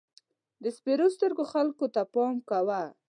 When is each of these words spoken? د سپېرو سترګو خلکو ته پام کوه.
د 0.63 0.65
سپېرو 0.77 1.07
سترګو 1.15 1.43
خلکو 1.53 1.85
ته 1.93 2.01
پام 2.13 2.35
کوه. 2.49 2.81